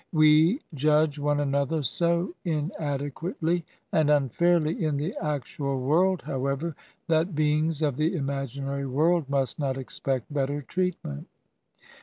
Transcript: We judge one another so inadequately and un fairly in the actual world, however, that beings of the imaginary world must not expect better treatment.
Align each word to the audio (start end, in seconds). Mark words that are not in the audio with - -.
We 0.13 0.59
judge 0.73 1.19
one 1.19 1.39
another 1.41 1.83
so 1.83 2.33
inadequately 2.43 3.63
and 3.91 4.09
un 4.09 4.29
fairly 4.29 4.83
in 4.83 4.97
the 4.97 5.15
actual 5.21 5.79
world, 5.79 6.23
however, 6.23 6.75
that 7.07 7.35
beings 7.35 7.83
of 7.83 7.97
the 7.97 8.15
imaginary 8.15 8.87
world 8.87 9.29
must 9.29 9.59
not 9.59 9.77
expect 9.77 10.33
better 10.33 10.63
treatment. 10.63 11.27